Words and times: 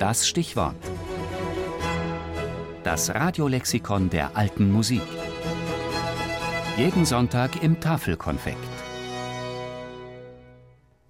Das 0.00 0.26
Stichwort. 0.26 0.76
Das 2.84 3.10
Radiolexikon 3.10 4.08
der 4.08 4.34
alten 4.34 4.72
Musik. 4.72 5.02
Jeden 6.78 7.04
Sonntag 7.04 7.62
im 7.62 7.80
Tafelkonfekt. 7.80 8.56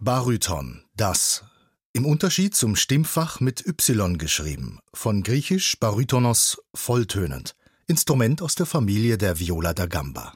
Baryton, 0.00 0.82
das. 0.96 1.45
Im 1.92 2.04
Unterschied 2.04 2.56
zum 2.56 2.74
Stimmfach 2.74 3.38
mit 3.38 3.64
Y 3.64 4.18
geschrieben, 4.18 4.80
von 4.92 5.22
griechisch 5.22 5.78
Barytonos 5.78 6.60
volltönend. 6.74 7.54
Instrument 7.86 8.42
aus 8.42 8.56
der 8.56 8.66
Familie 8.66 9.18
der 9.18 9.38
Viola 9.38 9.72
da 9.72 9.86
Gamba. 9.86 10.32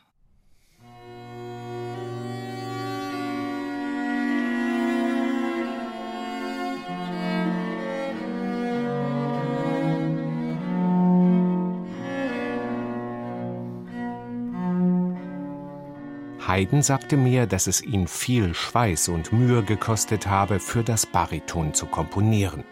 Haydn 16.47 16.83
sagte 16.83 17.17
mir, 17.17 17.47
dass 17.47 17.67
es 17.67 17.83
ihn 17.83 18.07
viel 18.07 18.55
Schweiß 18.55 19.09
und 19.09 19.33
Mühe 19.33 19.63
gekostet 19.63 20.27
habe, 20.27 20.61
für 20.61 20.83
das 20.83 21.07
Bariton 21.07 21.73
zu 21.73 21.87
komponieren. 21.87 22.65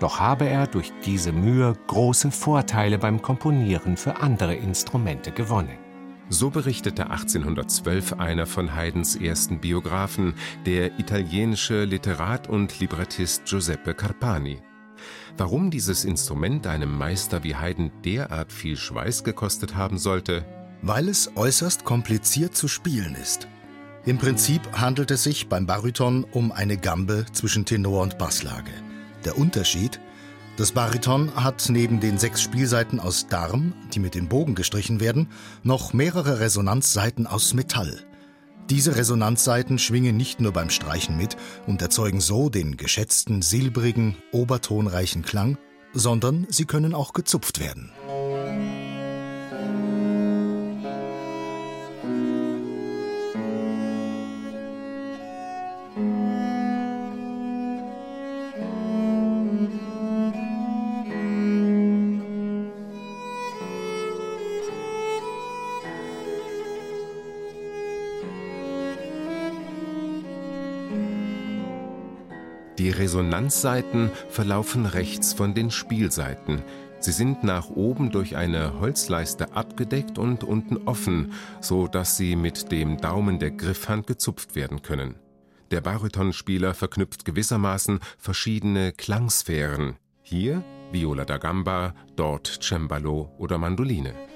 Doch 0.00 0.18
habe 0.18 0.48
er 0.48 0.66
durch 0.66 0.92
diese 1.04 1.32
Mühe 1.32 1.74
große 1.88 2.30
Vorteile 2.30 2.98
beim 2.98 3.20
Komponieren 3.20 3.96
für 3.96 4.20
andere 4.20 4.54
Instrumente 4.54 5.32
gewonnen. 5.32 5.78
So 6.30 6.50
berichtete 6.50 7.10
1812 7.10 8.14
einer 8.14 8.46
von 8.46 8.74
Haydns 8.74 9.16
ersten 9.16 9.60
Biografen, 9.60 10.34
der 10.66 10.98
italienische 10.98 11.84
Literat 11.84 12.48
und 12.48 12.80
Librettist 12.80 13.46
Giuseppe 13.46 13.94
Carpani. 13.94 14.62
Warum 15.36 15.70
dieses 15.70 16.04
Instrument 16.04 16.66
einem 16.66 16.96
Meister 16.96 17.44
wie 17.44 17.56
Haydn 17.56 17.90
derart 18.04 18.52
viel 18.52 18.76
Schweiß 18.76 19.24
gekostet 19.24 19.74
haben 19.74 19.98
sollte, 19.98 20.44
weil 20.82 21.08
es 21.08 21.30
äußerst 21.36 21.84
kompliziert 21.84 22.56
zu 22.56 22.68
spielen 22.68 23.14
ist. 23.14 23.48
Im 24.04 24.18
Prinzip 24.18 24.62
handelt 24.72 25.10
es 25.10 25.22
sich 25.22 25.48
beim 25.48 25.66
Bariton 25.66 26.24
um 26.24 26.52
eine 26.52 26.76
Gambe 26.76 27.26
zwischen 27.32 27.64
Tenor 27.64 28.02
und 28.02 28.18
Basslage. 28.18 28.72
Der 29.24 29.36
Unterschied? 29.36 30.00
Das 30.56 30.72
Bariton 30.72 31.34
hat 31.36 31.68
neben 31.68 32.00
den 32.00 32.18
sechs 32.18 32.40
Spielseiten 32.40 33.00
aus 33.00 33.26
Darm, 33.28 33.74
die 33.92 34.00
mit 34.00 34.14
dem 34.14 34.28
Bogen 34.28 34.54
gestrichen 34.54 34.98
werden, 34.98 35.28
noch 35.62 35.92
mehrere 35.92 36.40
Resonanzseiten 36.40 37.26
aus 37.26 37.54
Metall. 37.54 38.00
Diese 38.70 38.96
Resonanzseiten 38.96 39.78
schwingen 39.78 40.16
nicht 40.16 40.40
nur 40.40 40.52
beim 40.52 40.68
Streichen 40.68 41.16
mit 41.16 41.36
und 41.66 41.80
erzeugen 41.80 42.20
so 42.20 42.50
den 42.50 42.76
geschätzten 42.76 43.40
silbrigen, 43.40 44.16
obertonreichen 44.32 45.22
Klang, 45.22 45.58
sondern 45.92 46.46
sie 46.50 46.66
können 46.66 46.92
auch 46.92 47.12
gezupft 47.12 47.60
werden. 47.60 47.92
Die 72.78 72.90
Resonanzseiten 72.90 74.10
verlaufen 74.28 74.86
rechts 74.86 75.32
von 75.32 75.52
den 75.52 75.72
Spielseiten. 75.72 76.62
Sie 77.00 77.10
sind 77.10 77.42
nach 77.42 77.70
oben 77.70 78.10
durch 78.10 78.36
eine 78.36 78.78
Holzleiste 78.78 79.52
abgedeckt 79.52 80.16
und 80.16 80.44
unten 80.44 80.76
offen, 80.86 81.32
so 81.60 81.88
dass 81.88 82.16
sie 82.16 82.36
mit 82.36 82.70
dem 82.70 82.98
Daumen 82.98 83.40
der 83.40 83.50
Griffhand 83.50 84.06
gezupft 84.06 84.54
werden 84.54 84.82
können. 84.82 85.16
Der 85.72 85.80
Baritonspieler 85.80 86.72
verknüpft 86.72 87.24
gewissermaßen 87.24 87.98
verschiedene 88.16 88.92
Klangsphären. 88.92 89.96
Hier 90.22 90.62
Viola 90.92 91.24
da 91.24 91.36
Gamba, 91.36 91.94
dort 92.16 92.60
Cembalo 92.62 93.32
oder 93.38 93.58
Mandoline. 93.58 94.27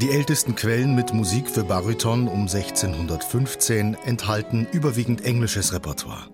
Die 0.00 0.12
ältesten 0.12 0.54
Quellen 0.54 0.94
mit 0.94 1.12
Musik 1.12 1.50
für 1.50 1.62
Bariton 1.62 2.26
um 2.26 2.48
1615 2.48 3.92
enthalten 3.92 4.66
überwiegend 4.72 5.26
englisches 5.26 5.74
Repertoire. 5.74 6.30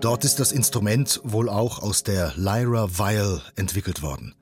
Dort 0.00 0.24
ist 0.24 0.38
das 0.38 0.52
Instrument 0.52 1.20
wohl 1.24 1.48
auch 1.48 1.82
aus 1.82 2.04
der 2.04 2.32
Lyra 2.36 2.88
Viol 2.88 3.42
entwickelt 3.56 4.02
worden. 4.02 4.36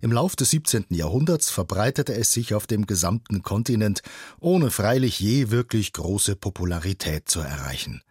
Im 0.00 0.12
Lauf 0.12 0.36
des 0.36 0.50
17. 0.50 0.86
Jahrhunderts 0.90 1.50
verbreitete 1.50 2.14
es 2.14 2.30
sich 2.30 2.54
auf 2.54 2.68
dem 2.68 2.86
gesamten 2.86 3.42
Kontinent, 3.42 4.02
ohne 4.38 4.70
freilich 4.70 5.18
je 5.18 5.50
wirklich 5.50 5.92
große 5.92 6.36
Popularität 6.36 7.28
zu 7.28 7.40
erreichen. 7.40 8.02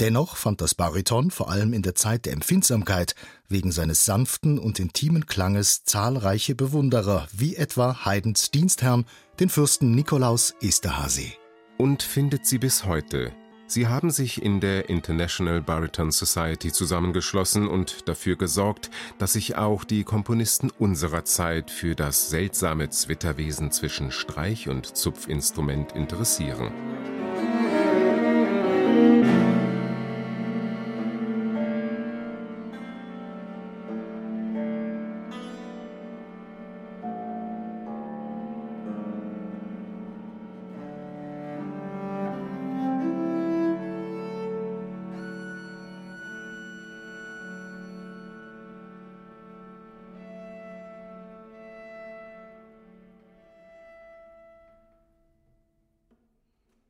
Dennoch 0.00 0.36
fand 0.36 0.62
das 0.62 0.74
Bariton 0.74 1.30
vor 1.30 1.50
allem 1.50 1.74
in 1.74 1.82
der 1.82 1.94
Zeit 1.94 2.24
der 2.24 2.32
Empfindsamkeit 2.32 3.14
wegen 3.48 3.70
seines 3.70 4.06
sanften 4.06 4.58
und 4.58 4.80
intimen 4.80 5.26
Klanges 5.26 5.84
zahlreiche 5.84 6.54
Bewunderer, 6.54 7.28
wie 7.32 7.54
etwa 7.54 8.06
Haydns 8.06 8.50
Dienstherrn, 8.50 9.04
den 9.40 9.48
Fürsten 9.48 9.94
Nikolaus 9.94 10.54
Esterhazy. 10.60 11.32
Und 11.78 12.02
findet 12.02 12.44
sie 12.44 12.58
bis 12.58 12.84
heute. 12.84 13.32
Sie 13.66 13.86
haben 13.86 14.10
sich 14.10 14.42
in 14.42 14.60
der 14.60 14.90
International 14.90 15.62
Bariton 15.62 16.10
Society 16.10 16.72
zusammengeschlossen 16.72 17.66
und 17.66 18.06
dafür 18.06 18.36
gesorgt, 18.36 18.90
dass 19.18 19.32
sich 19.32 19.56
auch 19.56 19.84
die 19.84 20.04
Komponisten 20.04 20.70
unserer 20.78 21.24
Zeit 21.24 21.70
für 21.70 21.94
das 21.94 22.28
seltsame 22.28 22.90
Zwitterwesen 22.90 23.70
zwischen 23.70 24.10
Streich- 24.10 24.68
und 24.68 24.94
Zupfinstrument 24.94 25.92
interessieren. 25.92 26.70